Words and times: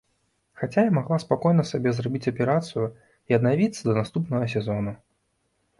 Хаця 0.61 0.85
я 0.85 0.93
магла 0.97 1.19
спакойна 1.23 1.65
сабе 1.73 1.93
зрабіць 1.97 2.23
аперацыю 2.33 2.85
і 2.91 3.31
аднавіцца 3.39 3.79
да 3.87 3.93
наступнага 4.01 4.45
сезону. 4.57 5.01